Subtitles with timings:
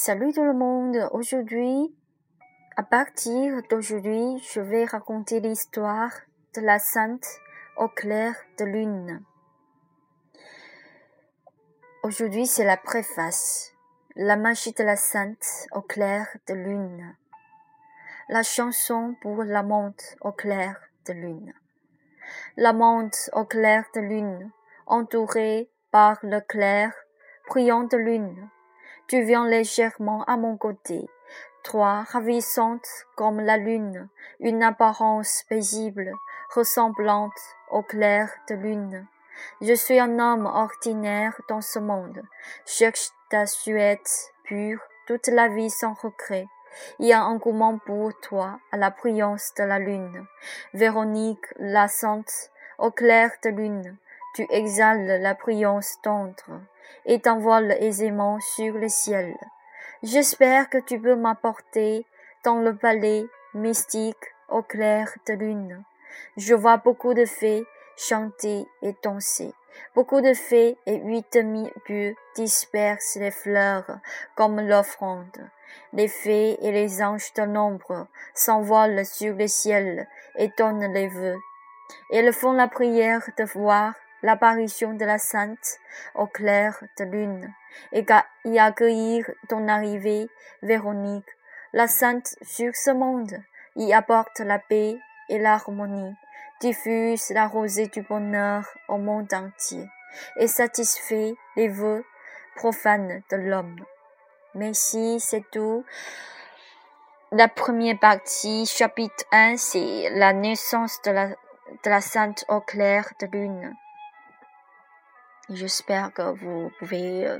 [0.00, 1.08] Salut tout le monde.
[1.10, 1.92] Aujourd'hui,
[2.76, 6.12] à partir d'aujourd'hui, je vais raconter l'histoire
[6.54, 7.26] de la Sainte
[7.76, 9.24] au clair de lune.
[12.04, 13.72] Aujourd'hui, c'est la préface.
[14.14, 17.16] La magie de la Sainte au clair de lune.
[18.28, 21.52] La chanson pour l'amante au clair de lune.
[22.56, 24.52] L'amante au clair de lune,
[24.86, 26.94] entourée par le clair
[27.48, 28.48] brillant de lune
[29.08, 31.08] tu viens légèrement à mon côté,
[31.62, 34.08] toi ravissante comme la lune,
[34.38, 36.12] une apparence paisible,
[36.54, 37.40] ressemblante
[37.70, 39.06] au clair de lune.
[39.62, 42.22] Je suis un homme ordinaire dans ce monde.
[42.66, 46.46] Cherche ta suette pure, toute la vie sans regret.
[46.98, 50.26] Il y a un engouement pour toi à la brillance de la lune.
[50.74, 53.96] Véronique la sainte, au clair de lune,
[54.38, 56.60] tu exhales la brillance tendre
[57.06, 59.34] et t'envoles aisément sur le ciel.
[60.04, 62.06] J'espère que tu peux m'apporter
[62.44, 65.82] dans le palais mystique au clair de lune.
[66.36, 69.52] Je vois beaucoup de fées chanter et danser.
[69.96, 73.98] Beaucoup de fées et huit demi-dieux dispersent les fleurs
[74.36, 75.50] comme l'offrande.
[75.92, 81.40] Les fées et les anges de l'ombre s'envolent sur le ciel et donnent les vœux.
[82.12, 85.78] Elles font la prière de voir l'apparition de la Sainte
[86.14, 87.52] au clair de lune
[87.92, 88.04] et
[88.44, 90.28] y accueillir ton arrivée,
[90.62, 91.28] Véronique.
[91.72, 93.36] La Sainte sur ce monde
[93.76, 96.16] y apporte la paix et l'harmonie,
[96.60, 99.86] diffuse la rosée du bonheur au monde entier
[100.36, 102.04] et satisfait les vœux
[102.56, 103.84] profanes de l'homme.
[104.54, 105.84] Merci, c'est tout.
[107.30, 111.34] La première partie, chapitre 1, c'est la naissance de
[111.84, 113.76] la Sainte au clair de lune.
[115.50, 117.38] J'espère que vous pouvez, euh,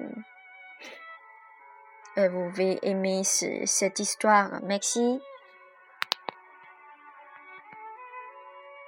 [2.16, 4.60] euh, vous pouvez aimer ce, cette histoire.
[4.62, 5.20] Merci.